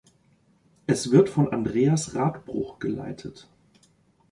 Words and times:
Es 0.87 1.11
wird 1.11 1.29
von 1.29 1.53
Andreas 1.53 2.15
Radbruch 2.15 2.79
geleitet. 2.79 3.47